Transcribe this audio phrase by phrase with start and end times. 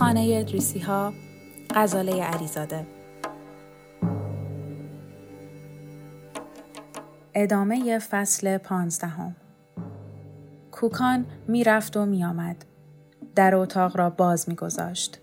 [0.00, 1.12] خانه ادریسی ها
[1.74, 2.86] غزاله علیزاده
[7.34, 9.36] ادامه فصل پانزدهم
[10.72, 12.64] کوکان می‌رفت و میآمد
[13.34, 15.18] در اتاق را باز میگذاشت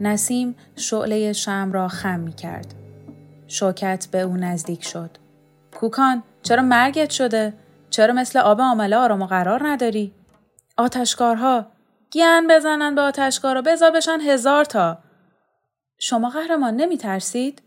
[0.00, 2.74] نسیم شعله شم را خم می کرد.
[3.46, 5.10] شوکت به او نزدیک شد.
[5.74, 7.54] کوکان چرا مرگت شده؟
[7.90, 10.12] چرا مثل آب آمله آرام و قرار نداری؟
[10.76, 11.66] آتشکارها
[12.12, 14.98] گیان بزنن به آتشکارا بذار بشن هزار تا.
[15.98, 17.62] شما قهرمان نمی ترسید؟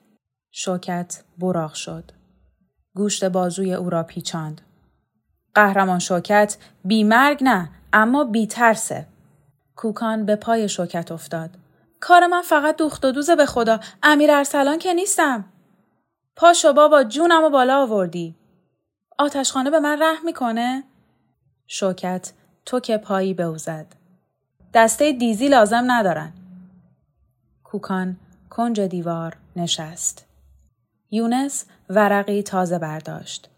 [0.51, 2.11] شوکت براغ شد.
[2.95, 4.61] گوشت بازوی او را پیچاند.
[5.55, 9.07] قهرمان شوکت بی مرگ نه اما بی ترسه.
[9.75, 11.49] کوکان به پای شوکت افتاد.
[11.99, 13.79] کار من فقط دوخت و دوزه به خدا.
[14.03, 15.45] امیر ارسلان که نیستم.
[16.35, 18.35] پاشو بابا جونم و بالا آوردی.
[19.17, 20.83] آتشخانه به من رحم می‌کنه؟
[21.67, 22.33] شوکت
[22.65, 23.57] تو که پایی به او.
[24.75, 26.33] دسته دیزی لازم ندارن.
[27.63, 28.17] کوکان
[28.49, 30.25] کنج دیوار نشست.
[31.11, 33.49] یونس ورقی تازه برداشت.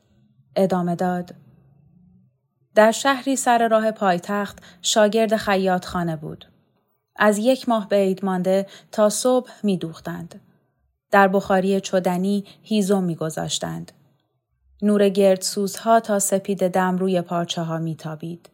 [0.56, 1.36] ادامه داد.
[2.76, 6.46] در شهری سر راه پایتخت شاگرد خیاط خانه بود.
[7.16, 10.42] از یک ماه به عید مانده تا صبح می دوختند.
[11.12, 13.92] در بخاری چدنی هیزم می گذاشتند.
[14.82, 18.50] نور گرد سوزها تا سپید دم روی پارچه ها می تابید.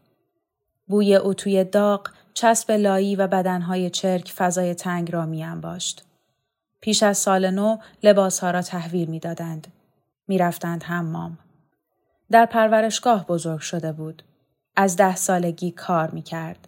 [0.87, 6.05] بوی اتوی داغ، چسب لایی و بدنهای چرک فضای تنگ را می انباشت.
[6.81, 9.67] پیش از سال نو لباسها را تحویل می دادند.
[10.27, 11.37] می رفتند حمام.
[12.31, 14.23] در پرورشگاه بزرگ شده بود.
[14.75, 16.67] از ده سالگی کار می کرد.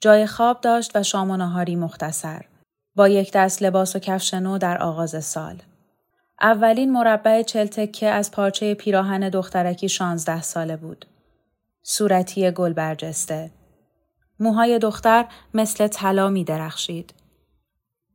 [0.00, 2.44] جای خواب داشت و شام و نهاری مختصر.
[2.94, 5.62] با یک دست لباس و کفش نو در آغاز سال.
[6.40, 11.06] اولین مربع چلتکه از پارچه پیراهن دخترکی شانزده ساله بود.
[11.82, 13.50] صورتی گل برجسته.
[14.40, 17.14] موهای دختر مثل طلا می درخشید.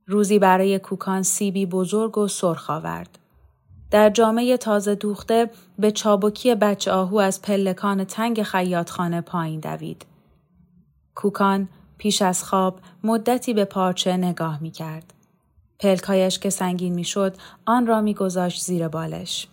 [0.08, 3.20] روزی برای کوکان سیبی بزرگ و سرخ آورد.
[3.92, 5.50] در جامعه تازه دوخته
[5.80, 10.06] به چابکی بچه آهو از پلکان تنگ خیاطخانه پایین دوید.
[11.16, 15.14] کوکان پیش از خواب مدتی به پارچه نگاه می کرد.
[15.80, 19.48] پلکایش که سنگین می شد آن را می گذاشت زیر بالش.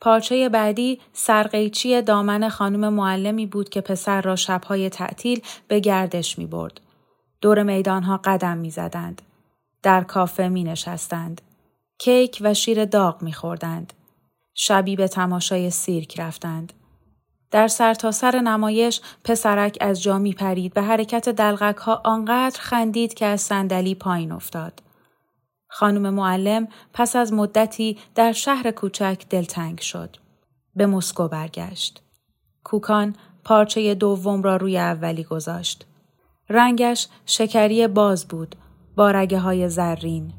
[0.00, 6.46] پارچه بعدی سرقیچی دامن خانم معلمی بود که پسر را شبهای تعطیل به گردش می
[6.46, 6.80] برد.
[7.40, 9.22] دور میدانها قدم می زدند.
[9.82, 11.40] در کافه می نشستند.
[11.98, 13.92] کیک و شیر داغ میخوردند.
[14.54, 16.72] شبی به تماشای سیرک رفتند.
[17.50, 23.14] در سرتاسر سر نمایش پسرک از جا می پرید به حرکت دلغک ها آنقدر خندید
[23.14, 24.82] که از صندلی پایین افتاد.
[25.68, 30.16] خانم معلم پس از مدتی در شهر کوچک دلتنگ شد.
[30.76, 32.02] به مسکو برگشت.
[32.64, 35.86] کوکان پارچه دوم را روی اولی گذاشت.
[36.48, 38.56] رنگش شکری باز بود
[38.96, 40.32] با رگه های زرین.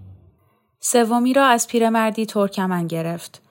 [0.79, 3.41] سومی را از پیرمردی ترکمن گرفت.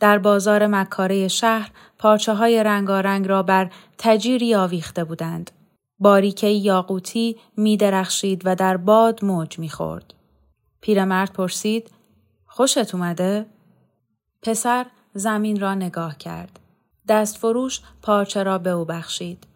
[0.00, 5.50] در بازار مکاره شهر پارچه های رنگارنگ را بر تجیری آویخته بودند.
[5.98, 10.14] باریکه یاقوتی می درخشید و در باد موج می خورد.
[10.82, 11.90] پیرمرد پرسید
[12.46, 13.46] خوشت اومده؟
[14.42, 16.60] پسر زمین را نگاه کرد.
[17.08, 19.46] دست فروش پارچه را به او بخشید.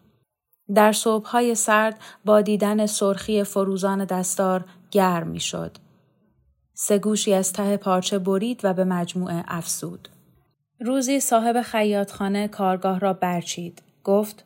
[0.75, 5.77] در صبحهای سرد با دیدن سرخی فروزان دستار گرم می شد.
[6.73, 10.09] سه گوشی از ته پارچه برید و به مجموعه افسود.
[10.79, 13.81] روزی صاحب خیاطخانه کارگاه را برچید.
[14.03, 14.45] گفت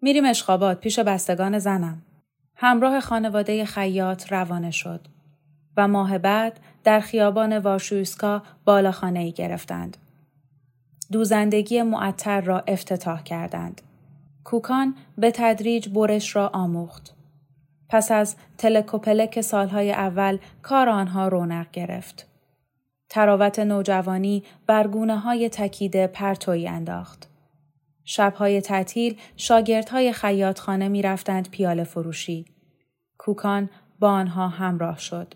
[0.00, 2.02] میریم اشخابات پیش بستگان زنم.
[2.56, 5.00] همراه خانواده خیاط روانه شد
[5.76, 9.96] و ماه بعد در خیابان وارشویسکا بالاخانه ای گرفتند.
[11.12, 13.82] دوزندگی معطر را افتتاح کردند.
[14.44, 17.14] کوکان به تدریج برش را آموخت.
[17.88, 22.28] پس از تلکوپلک سالهای اول کار آنها رونق گرفت.
[23.08, 27.28] تراوت نوجوانی بر های تکیده پرتوی انداخت.
[28.04, 32.44] شبهای تعطیل شاگردهای خیاطخانه می رفتند پیاله فروشی.
[33.18, 35.34] کوکان با آنها همراه شد.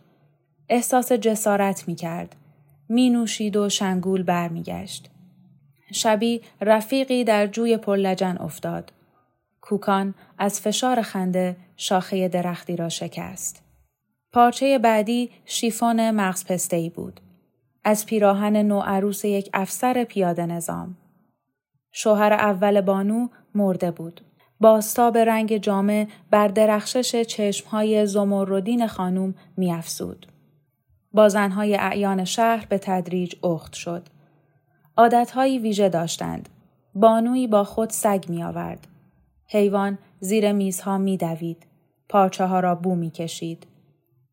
[0.69, 2.37] احساس جسارت می کرد.
[2.89, 5.11] می نوشید و شنگول برمیگشت.
[5.93, 8.93] شبی رفیقی در جوی پرلجن افتاد.
[9.61, 13.63] کوکان از فشار خنده شاخه درختی را شکست.
[14.33, 17.21] پارچه بعدی شیفون مغز پسته بود.
[17.85, 20.97] از پیراهن نو عروس یک افسر پیاده نظام.
[21.93, 24.21] شوهر اول بانو مرده بود.
[24.61, 30.27] باستاب رنگ جامه بر درخشش چشمهای زمردین خانوم میافزود.
[31.17, 34.03] با زنهای اعیان شهر به تدریج اخت شد.
[34.97, 36.49] عادتهایی ویژه داشتند.
[36.95, 38.87] بانویی با خود سگ می آورد.
[39.47, 41.67] حیوان زیر میزها می دوید.
[42.09, 43.67] پارچه ها را بو می کشید.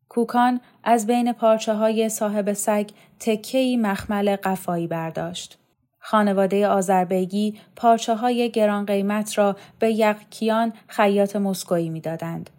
[0.08, 2.90] کوکان از بین پارچه های صاحب سگ
[3.20, 5.58] تکهی مخمل قفایی برداشت.
[5.98, 12.50] خانواده آذربیگی پارچه های گران قیمت را به یقکیان خیاط مسکویی می‌دادند.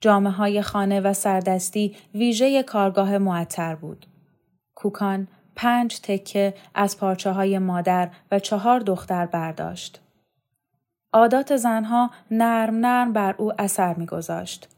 [0.00, 4.06] جامعه های خانه و سردستی ویژه کارگاه معطر بود.
[4.74, 10.00] کوکان پنج تکه از پارچه های مادر و چهار دختر برداشت.
[11.12, 14.68] عادات زنها نرم نرم بر او اثر میگذاشت.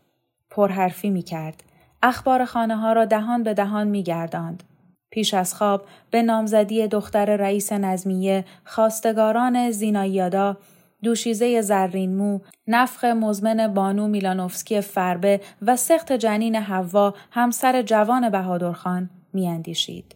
[0.50, 1.62] پرحرفی می کرد.
[2.02, 4.62] اخبار خانه ها را دهان به دهان می گرداند.
[5.10, 10.56] پیش از خواب به نامزدی دختر رئیس نظمیه خواستگاران زینایادا
[11.02, 19.10] دوشیزه زرین مو، نفخ مزمن بانو میلانوفسکی فربه و سخت جنین حوا همسر جوان بهادرخان
[19.32, 20.14] میاندیشید.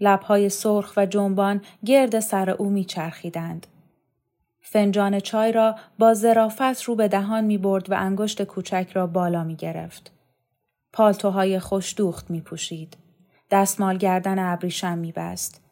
[0.00, 3.66] لبهای سرخ و جنبان گرد سر او میچرخیدند.
[4.60, 9.44] فنجان چای را با زرافت رو به دهان می برد و انگشت کوچک را بالا
[9.44, 10.12] می گرفت.
[10.92, 12.96] پالتوهای خوشدوخت می پوشید.
[13.50, 15.62] دستمال گردن ابریشم می بست.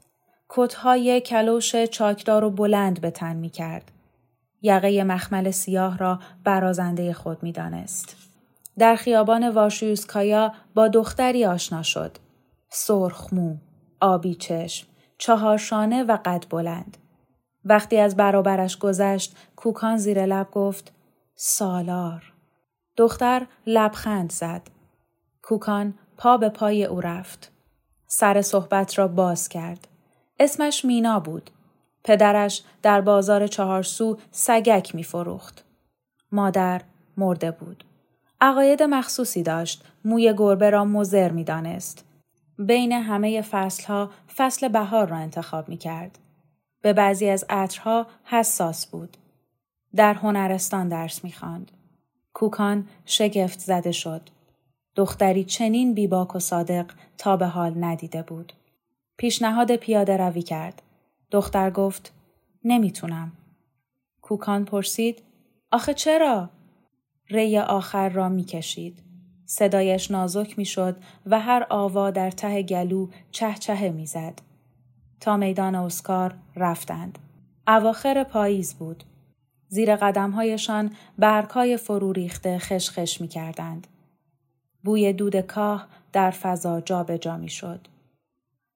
[0.48, 3.90] کتهای کلوش چاکدار و بلند به تن می کرد.
[4.62, 8.16] یقه مخمل سیاه را برازنده خود می دانست.
[8.78, 12.16] در خیابان واشیوسکایا با دختری آشنا شد.
[12.68, 13.56] سرخمو،
[14.00, 14.86] آبی چشم،
[15.18, 16.96] چهارشانه و قد بلند.
[17.64, 20.92] وقتی از برابرش گذشت کوکان زیر لب گفت
[21.34, 22.32] سالار.
[22.96, 24.62] دختر لبخند زد.
[25.42, 27.52] کوکان پا به پای او رفت.
[28.06, 29.88] سر صحبت را باز کرد.
[30.40, 31.50] اسمش مینا بود.
[32.04, 35.64] پدرش در بازار چهارسو سگک می فروخت.
[36.32, 36.82] مادر
[37.16, 37.84] مرده بود.
[38.40, 39.84] عقاید مخصوصی داشت.
[40.04, 42.04] موی گربه را مزر می دانست.
[42.58, 46.18] بین همه فصلها فصل بهار را انتخاب می کرد.
[46.82, 49.16] به بعضی از عطرها حساس بود.
[49.96, 51.70] در هنرستان درس می خاند.
[52.34, 54.22] کوکان شگفت زده شد.
[54.96, 56.86] دختری چنین بیباک و صادق
[57.18, 58.52] تا به حال ندیده بود.
[59.16, 60.82] پیشنهاد پیاده روی کرد.
[61.30, 62.12] دختر گفت
[62.64, 63.32] نمی‌تونم.
[64.22, 65.22] کوکان پرسید
[65.72, 66.50] آخه چرا؟
[67.30, 69.02] ری آخر را می‌کشید.
[69.46, 70.96] صدایش نازک می‌شد
[71.26, 74.40] و هر آوا در ته گلو چهچه می‌زد.
[75.20, 77.18] تا میدان اسکار رفتند.
[77.66, 79.04] اواخر پاییز بود.
[79.68, 83.86] زیر قدمهایشان برگهای فرو ریخته خشخش می کردند.
[84.84, 87.88] بوی دود کاه در فضا جابجا جا می شد.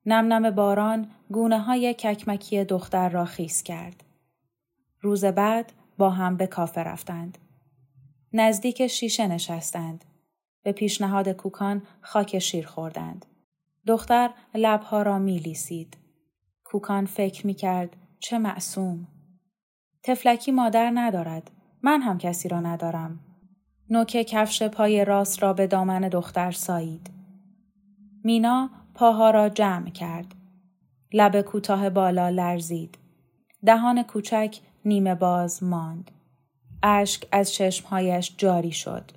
[0.06, 4.04] نم نم باران گونه های ککمکی دختر را خیس کرد.
[5.00, 7.38] روز بعد با هم به کافه رفتند.
[8.32, 10.04] نزدیک شیشه نشستند.
[10.62, 13.26] به پیشنهاد کوکان خاک شیر خوردند.
[13.86, 15.96] دختر لبها را می لیسید.
[16.64, 19.08] کوکان فکر می کرد چه معصوم.
[20.02, 21.50] تفلکی مادر ندارد.
[21.82, 23.20] من هم کسی را ندارم.
[23.90, 27.10] نوک کفش پای راست را به دامن دختر سایید.
[28.24, 30.34] مینا پاها را جمع کرد.
[31.12, 32.98] لب کوتاه بالا لرزید.
[33.66, 36.10] دهان کوچک نیمه باز ماند.
[36.82, 39.10] اشک از چشمهایش جاری شد.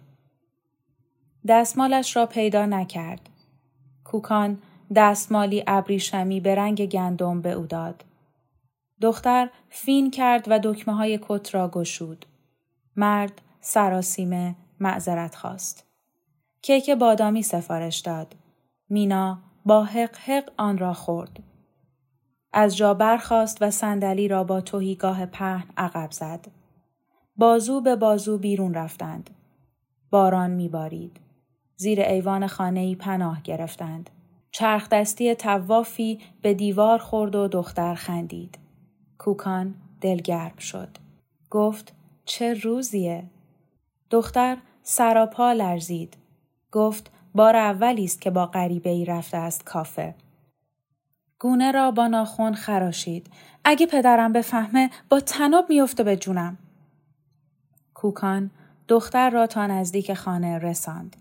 [1.48, 3.30] دستمالش را پیدا نکرد.
[4.04, 4.62] کوکان
[4.96, 8.06] دستمالی ابریشمی به رنگ گندم به او داد.
[9.02, 12.26] دختر فین کرد و دکمه های کت را گشود.
[12.96, 15.84] مرد سراسیمه معذرت خواست.
[16.62, 18.36] کیک بادامی سفارش داد.
[18.90, 21.40] مینا با حق حق آن را خورد.
[22.54, 26.48] از جا برخاست و صندلی را با توهیگاه پهن عقب زد.
[27.36, 29.30] بازو به بازو بیرون رفتند.
[30.10, 31.20] باران میبارید.
[31.76, 34.10] زیر ایوان خانه‌ای پناه گرفتند.
[34.52, 38.60] چرخ دستی توافی به دیوار خورد و دختر خندید.
[39.18, 40.90] کوکان دلگرم شد.
[41.50, 41.94] گفت
[42.26, 43.24] چه روزیه؟
[44.10, 46.18] دختر سراپا لرزید.
[46.72, 50.16] گفت بار اولی است که با غریبه ای رفته است کافه.
[51.40, 53.30] گونه را با ناخون خراشید.
[53.64, 56.58] اگه پدرم بفهمه با تناب میفته به جونم.
[57.94, 58.52] کوکان
[58.88, 61.16] دختر را تا نزدیک خانه رساند.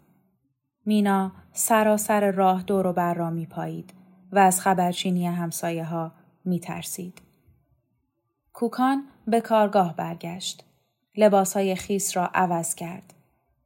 [0.86, 3.94] مینا سراسر راه دور و بر را می پایید
[4.32, 6.12] و از خبرچینی همسایه ها
[6.44, 7.22] می ترسید.
[8.52, 10.64] کوکان به کارگاه برگشت.
[11.16, 13.14] لباس های خیس را عوض کرد.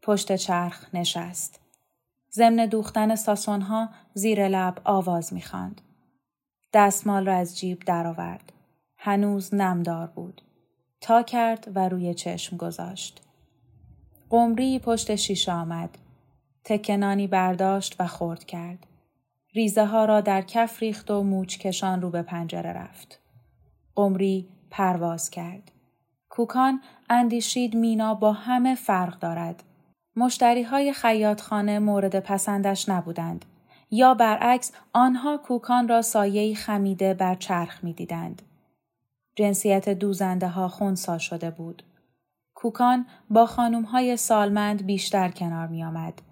[0.02, 1.68] پشت چرخ نشست.
[2.32, 3.16] ضمن دوختن
[3.61, 5.80] ها زیر لب آواز می‌خواند.
[6.73, 8.52] دستمال را از جیب درآورد.
[8.97, 10.42] هنوز نمدار بود.
[11.00, 13.23] تا کرد و روی چشم گذاشت.
[14.30, 15.99] قمری پشت شیشه آمد.
[16.64, 18.87] تکنانی برداشت و خورد کرد.
[19.54, 23.20] ریزه ها را در کف ریخت و موچ کشان رو به پنجره رفت.
[23.94, 25.73] قمری پرواز کرد.
[26.28, 26.80] کوکان
[27.11, 29.64] اندیشید مینا با همه فرق دارد.
[30.19, 33.45] مشتری های خیاطخانه مورد پسندش نبودند.
[33.91, 38.43] یا برعکس آنها کوکان را سایهی خمیده بر چرخ می دیدند.
[39.37, 41.83] جنسیت دوزنده ها خونسا شده بود.
[42.55, 46.23] کوکان با خانوم های سالمند بیشتر کنار می آمد.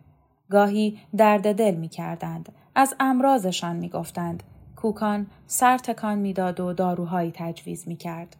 [0.50, 2.52] گاهی درد دل می کردند.
[2.74, 4.42] از امراضشان می گفتند.
[4.76, 8.36] کوکان سر تکان می‌داد و داروهایی تجویز می کرد.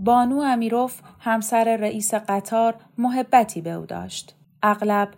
[0.00, 4.34] بانو امیروف همسر رئیس قطار محبتی به او داشت.
[4.66, 5.08] اغلب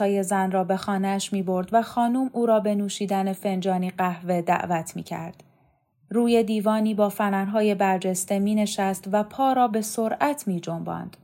[0.00, 4.42] های زن را به خانهش می برد و خانوم او را به نوشیدن فنجانی قهوه
[4.42, 5.42] دعوت می کرد.
[6.10, 11.16] روی دیوانی با فنرهای برجسته می نشست و پا را به سرعت می جنباند.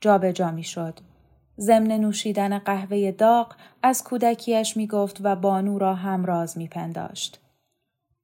[0.00, 0.98] جابجا می شد.
[1.58, 7.40] ضمن نوشیدن قهوه داغ از کودکیش می گفت و بانو را همراز می پنداشت.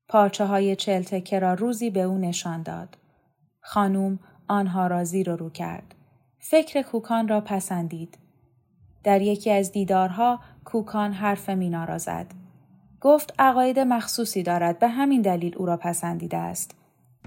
[0.09, 2.99] پارچه های چلتکه را روزی به او نشان داد.
[3.61, 4.19] خانوم
[4.49, 5.95] آنها را زیر و رو کرد.
[6.39, 8.19] فکر کوکان را پسندید.
[9.07, 12.27] در یکی از دیدارها کوکان حرف مینا را زد.
[13.01, 16.71] گفت عقاید مخصوصی دارد به همین دلیل او را پسندیده است.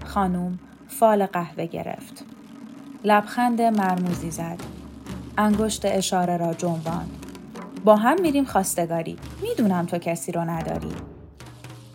[0.04, 0.58] خانوم
[0.88, 2.24] فال قهوه گرفت.
[3.04, 4.58] لبخند مرموزی زد.
[5.38, 7.26] انگشت اشاره را جنباند.
[7.84, 9.16] با هم میریم خواستگاری.
[9.42, 10.92] می‌دونم تو کسی رو نداری.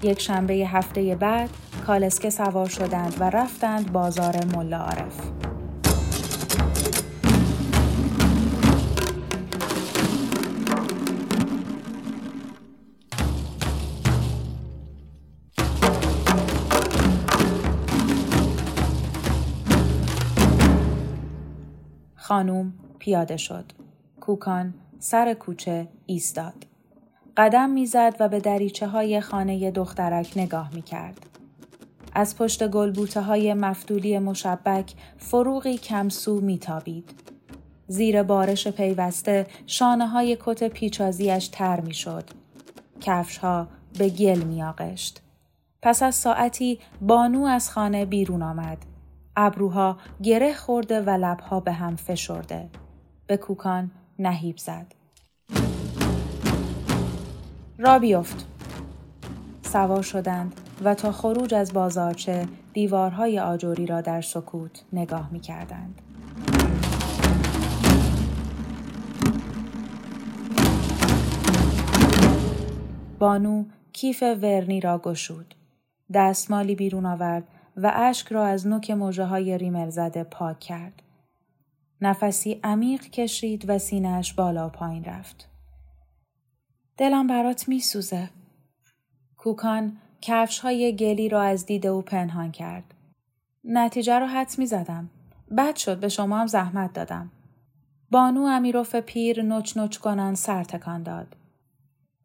[0.04, 1.50] یک شنبه هفته بعد
[1.88, 5.20] کالسکه سوار شدند و رفتند بازار ملا عارف.
[22.25, 23.65] خانوم پیاده شد.
[24.22, 26.53] کوکان سر کوچه ایستاد.
[27.38, 31.25] قدم می‌زد و به دریچه های خانه دخترک نگاه می کرد.
[32.13, 37.10] از پشت گلبوته های مفتولی مشبک فروغی کمسو میتابید.
[37.88, 42.24] زیر بارش پیوسته شانه های کت پیچازیش تر می شد.
[43.01, 43.67] کفش ها
[43.98, 45.22] به گل می آغشت.
[45.82, 48.95] پس از ساعتی بانو از خانه بیرون آمد.
[49.38, 52.70] ابروها گره خورده و لبها به هم فشرده.
[53.27, 54.96] به کوکان نهیب زد.
[57.77, 58.48] را بیفت.
[59.62, 66.01] سوار شدند و تا خروج از بازارچه دیوارهای آجوری را در سکوت نگاه می کردند.
[73.20, 75.56] بانو کیف ورنی را گشود.
[76.13, 81.01] دستمالی بیرون آورد و اشک را از نوک موجه های ریمل زده پاک کرد.
[82.01, 85.50] نفسی عمیق کشید و سینهش بالا پایین رفت.
[86.98, 88.29] دلم برات می سوزه.
[89.38, 92.94] کوکان کفش های گلی را از دید او پنهان کرد.
[93.63, 95.10] نتیجه رو حد می زدم.
[95.58, 97.32] بد شد به شما هم زحمت دادم.
[98.12, 101.36] بانو امیروف پیر نوچ نوچ کنان سر تکان داد.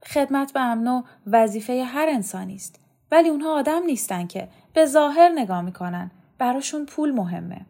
[0.06, 2.80] خدمت به امنو وظیفه هر انسانی است.
[3.10, 6.10] ولی اونها آدم نیستن که به ظاهر نگاه می‌کنن.
[6.38, 7.66] براشون پول مهمه.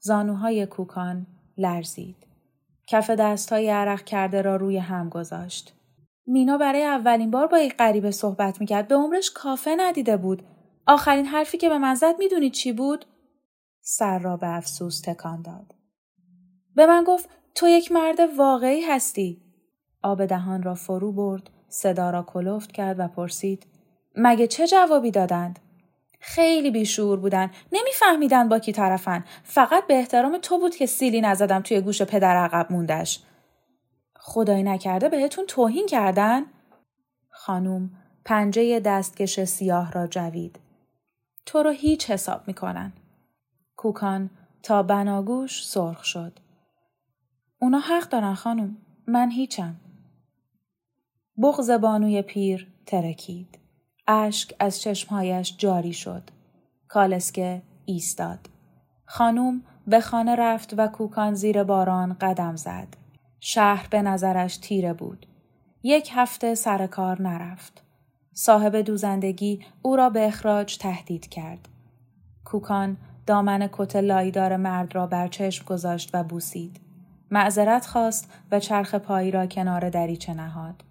[0.00, 1.26] زانوهای کوکان
[1.56, 2.16] لرزید.
[2.88, 5.72] کف دستهای عرق کرده را روی هم گذاشت.
[6.26, 8.88] مینا برای اولین بار با یک غریبه صحبت می‌کرد.
[8.88, 10.42] به عمرش کافه ندیده بود.
[10.86, 13.04] آخرین حرفی که به من زد می‌دونید چی بود؟
[13.80, 15.74] سر را به افسوس تکان داد.
[16.74, 19.42] به من گفت تو یک مرد واقعی هستی.
[20.02, 23.66] آب دهان را فرو برد، صدا را کلفت کرد و پرسید
[24.16, 25.58] مگه چه جوابی دادند؟
[26.28, 27.50] خیلی بیشور بودن.
[27.72, 29.24] نمیفهمیدن با کی طرفن.
[29.44, 33.20] فقط به احترام تو بود که سیلی نزدم توی گوش پدر عقب موندش.
[34.16, 36.42] خدای نکرده بهتون توهین کردن؟
[37.30, 37.90] خانوم
[38.24, 40.58] پنجه دستکش سیاه را جوید.
[41.46, 42.92] تو رو هیچ حساب می‌کنن.
[43.76, 44.30] کوکان
[44.62, 46.38] تا بناگوش سرخ شد.
[47.58, 48.76] اونا حق دارن خانوم.
[49.06, 49.76] من هیچم.
[51.42, 53.58] بغز بانوی پیر ترکید.
[54.08, 56.22] اشک از چشمهایش جاری شد.
[56.88, 58.38] کالسکه ایستاد.
[59.04, 62.88] خانوم به خانه رفت و کوکان زیر باران قدم زد.
[63.40, 65.26] شهر به نظرش تیره بود.
[65.82, 67.82] یک هفته سر کار نرفت.
[68.32, 71.68] صاحب دوزندگی او را به اخراج تهدید کرد.
[72.44, 72.96] کوکان
[73.26, 76.80] دامن کت لایدار مرد را بر چشم گذاشت و بوسید.
[77.30, 80.84] معذرت خواست و چرخ پایی را کنار دریچه نهاد.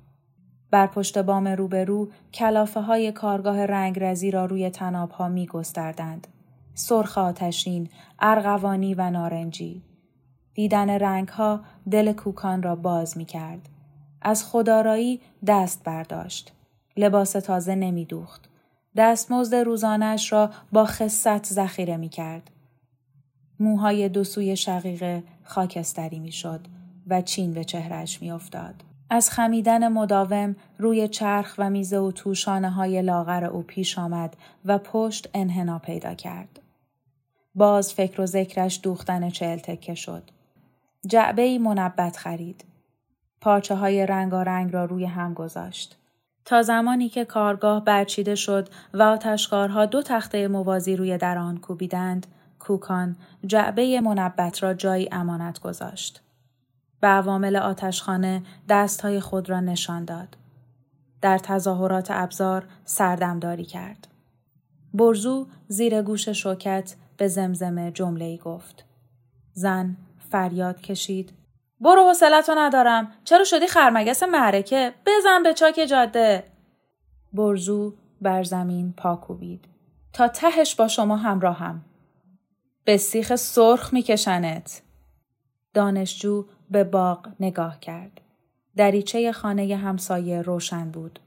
[0.76, 6.28] بر پشت بام روبرو کلافه های کارگاه رنگرزی را روی تناب ها می گستردند.
[6.74, 7.90] سرخ آتشین،
[8.20, 9.82] ارغوانی و نارنجی.
[10.54, 11.60] دیدن رنگ ها
[11.92, 13.70] دل کوکان را باز می کرد.
[14.22, 16.54] از خدارایی دست برداشت.
[16.98, 18.50] لباس تازه نمی دوخت.
[18.96, 22.52] دستمزد روزانش را با خصت ذخیره می کرد.
[23.60, 26.60] موهای دو سوی شقیقه خاکستری می شد
[27.08, 28.95] و چین به چهرش می افتاد.
[29.10, 34.78] از خمیدن مداوم روی چرخ و میز و توشانه های لاغر او پیش آمد و
[34.78, 36.60] پشت انحنا پیدا کرد.
[37.56, 40.24] باز فکر و ذکرش دوختن چهل تکه شد.
[41.08, 42.66] جعبه ای منبت خرید.
[43.42, 45.98] پارچه های رنگارنگ را روی هم گذاشت.
[46.46, 52.28] تا زمانی که کارگاه برچیده شد و آتشکارها دو تخته موازی روی در آن کوبیدند،
[52.60, 56.25] کوکان جعبه منبت را جایی امانت گذاشت.
[57.02, 60.38] به عوامل آتشخانه دستهای خود را نشان داد.
[61.22, 64.08] در تظاهرات ابزار سردمداری کرد.
[64.94, 68.86] برزو زیر گوش شوکت به زمزمه جمله گفت.
[69.54, 69.98] زن
[70.32, 71.34] فریاد کشید.
[71.80, 73.12] برو حوصلتو ندارم.
[73.24, 76.44] چرا شدی خرمگس معرکه؟ بزن به چاک جاده.
[77.34, 79.66] برزو بر زمین پاکوبید.
[80.14, 81.86] تا تهش با شما همراهم.
[82.86, 84.82] به سیخ سرخ میکشنت.
[85.74, 88.22] دانشجو به باغ نگاه کرد.
[88.76, 91.20] دریچه خانه همسایه روشن بود.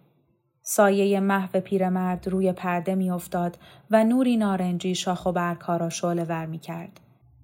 [0.62, 3.58] سایه محو پیرمرد روی پرده میافتاد
[3.90, 7.00] و نوری نارنجی شاخ و برگها را شعله ور می کرد.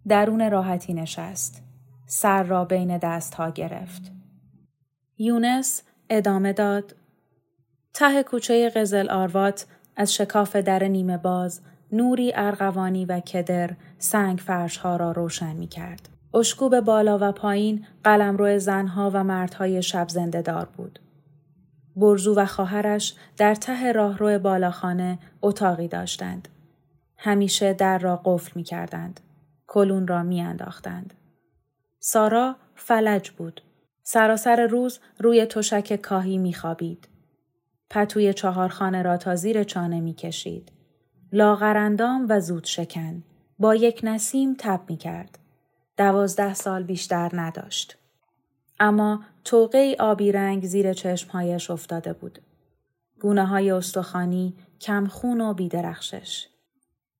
[0.08, 1.62] درون راحتی نشست.
[2.06, 4.12] سر را بین دستها گرفت.
[5.18, 6.96] یونس ادامه داد.
[7.94, 9.66] ته کوچه قزل آروات
[9.96, 11.60] از شکاف در نیمه باز
[11.92, 16.13] نوری ارغوانی و کدر سنگ فرشها را روشن می کرد.
[16.34, 20.98] اشکوب بالا و پایین قلمرو زنها و مردهای شب زنده دار بود.
[21.96, 26.48] برزو و خواهرش در ته راهرو بالاخانه اتاقی داشتند.
[27.18, 29.20] همیشه در را قفل می کردند.
[29.66, 31.14] کلون را می انداختند.
[31.98, 33.60] سارا فلج بود.
[34.02, 37.08] سراسر روز روی تشک کاهی می خوابید.
[37.90, 40.72] پتوی چهارخانه را تا زیر چانه می کشید.
[41.32, 43.22] لاغرندام و زود شکن.
[43.58, 45.38] با یک نسیم تب می کرد.
[45.96, 47.98] دوازده سال بیشتر نداشت.
[48.80, 52.38] اما توقه آبی رنگ زیر چشمهایش افتاده بود.
[53.20, 56.46] گونه های استخوانی، کمخون و بیدرخشش.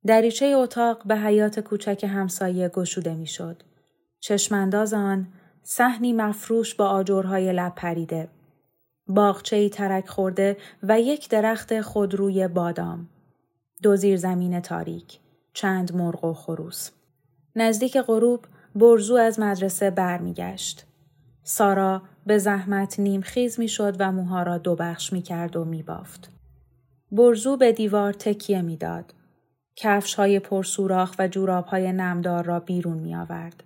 [0.07, 3.63] دریچه اتاق به حیات کوچک همسایه گشوده می‌شد.
[4.21, 5.27] چشمانداز آن
[5.63, 8.29] صحنی مفروش با آجرهای لب پریده.
[9.07, 13.09] باغچه ترک خورده و یک درخت خودروی بادام.
[13.83, 15.19] دو زیر زمین تاریک.
[15.53, 16.91] چند مرغ و خروس.
[17.57, 18.41] نزدیک غروب
[18.75, 20.87] برزو از مدرسه برمیگشت.
[21.43, 25.83] سارا به زحمت نیمخیز می شد و موها را دو بخش می کرد و می
[25.83, 26.31] بافت.
[27.13, 29.15] برزو به دیوار تکیه می داد.
[29.77, 33.63] کفش های پرسوراخ و جوراب های نمدار را بیرون می آورد.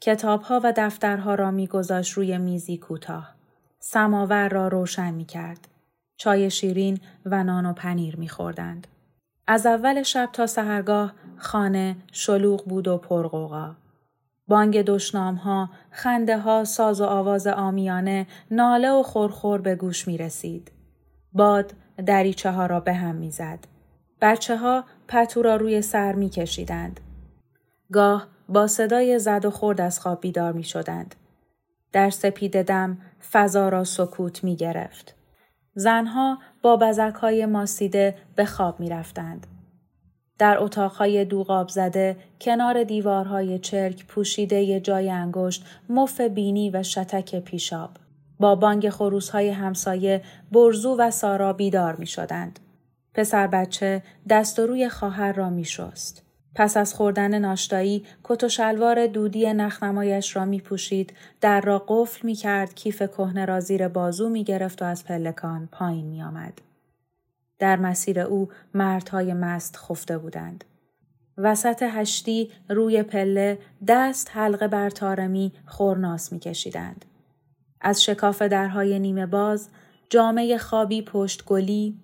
[0.00, 3.34] کتاب ها و دفترها را می گذاشت روی میزی کوتاه.
[3.78, 5.68] سماور را روشن می کرد.
[6.16, 8.86] چای شیرین و نان و پنیر می خوردند.
[9.46, 13.74] از اول شب تا سهرگاه خانه شلوغ بود و پرقوقا.
[14.52, 20.18] بانگ دشنام ها، خنده ها، ساز و آواز آمیانه، ناله و خورخور به گوش می
[20.18, 20.72] رسید.
[21.32, 21.72] باد
[22.06, 23.58] دریچه ها را به هم می زد.
[24.20, 27.00] بچه ها پتو را روی سر می کشیدند.
[27.92, 31.14] گاه با صدای زد و خورد از خواب بیدار می شدند.
[31.92, 32.98] در سپید دم
[33.32, 35.14] فضا را سکوت می گرفت.
[35.74, 39.46] زنها با بزک های ماسیده به خواب می رفتند.
[40.38, 47.40] در اتاقهای دوغاب زده کنار دیوارهای چرک پوشیده ی جای انگشت مف بینی و شتک
[47.40, 47.90] پیشاب
[48.40, 52.60] با بانگ خروسهای همسایه برزو و سارا بیدار می شدند.
[53.14, 56.22] پسر بچه دست و روی خواهر را می شست.
[56.54, 62.26] پس از خوردن ناشتایی کت و شلوار دودی نخنمایش را می پوشید، در را قفل
[62.26, 66.60] می کرد، کیف کهنه را زیر بازو می گرفت و از پلکان پایین می آمد.
[67.58, 70.64] در مسیر او مردهای مست خفته بودند.
[71.38, 77.04] وسط هشتی روی پله دست حلقه بر تارمی خورناس می کشیدند.
[77.80, 79.68] از شکاف درهای نیمه باز
[80.10, 81.98] جامعه خوابی پشت گلی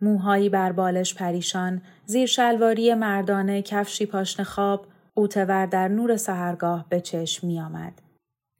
[0.00, 7.00] موهایی بر بالش پریشان، زیر شلواری مردانه کفشی پاشن خواب، اوتور در نور سهرگاه به
[7.00, 8.02] چشم می آمد.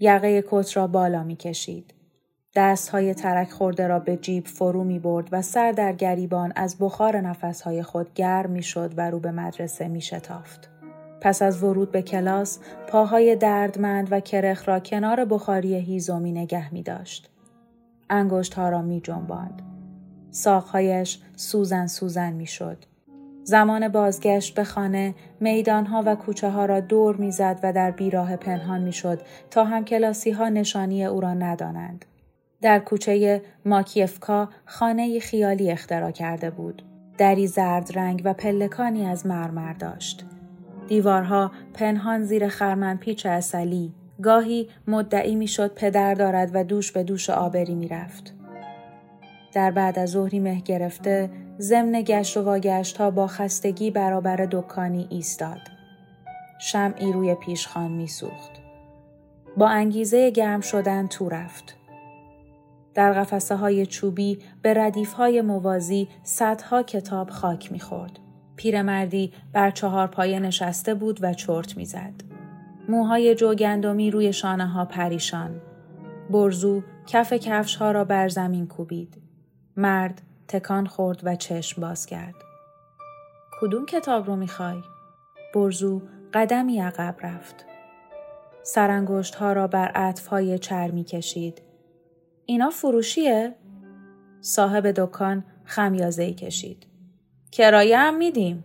[0.01, 1.94] یقه کت را بالا می کشید.
[2.57, 6.77] دست های ترک خورده را به جیب فرو می برد و سر در گریبان از
[6.81, 10.69] بخار نفسهای خود گرم می شد و رو به مدرسه می شتافت.
[11.21, 16.83] پس از ورود به کلاس پاهای دردمند و کرخ را کنار بخاری هیزومی نگه می
[16.83, 17.31] داشت.
[18.11, 19.63] انگشت ها را می جنباند.
[20.31, 22.85] ساقهایش سوزن سوزن می شد.
[23.45, 28.83] زمان بازگشت به خانه میدانها و کوچه ها را دور می‌زد و در بیراه پنهان
[28.83, 32.05] می‌شد تا هم کلاسی ها نشانی او را ندانند.
[32.65, 36.83] در کوچه ماکیفکا خانه خیالی اختراع کرده بود.
[37.19, 40.25] دری زرد رنگ و پلکانی از مرمر داشت.
[40.89, 47.31] دیوارها پنهان زیر خرمن پیچ اصلی گاهی مدعی می‌شد پدر دارد و دوش به دوش
[47.31, 48.35] آبری می‌رفت.
[49.55, 55.07] در بعد از ظهری مه گرفته ضمن گشت و واگشت ها با خستگی برابر دکانی
[55.11, 55.61] ایستاد.
[56.61, 58.51] شمعی روی پیشخان میسوخت.
[59.57, 61.77] با انگیزه گرم شدن تو رفت.
[62.95, 68.19] در قفسه های چوبی به ردیف های موازی صدها کتاب خاک می‌خورد.
[68.57, 72.15] پیرمردی بر چهار پایه نشسته بود و چرت می‌زد.
[72.89, 75.61] موهای جوگندمی روی شانه ها پریشان.
[76.31, 79.23] برزو کف کفش ها را بر زمین کوبید.
[79.77, 82.35] مرد تکان خورد و چشم باز کرد.
[83.61, 84.79] کدوم کتاب رو می‌خوای؟
[85.55, 86.03] برزو
[86.35, 87.65] قدمی عقب رفت.
[88.63, 91.63] سرانگشت ها را بر عطف های چرمی کشید.
[92.47, 93.55] اینا فروشیه؟
[94.41, 96.87] صاحب دکان خمیازه کشید.
[97.53, 98.65] کرایه هم میدیم.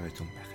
[0.00, 0.49] 在中间。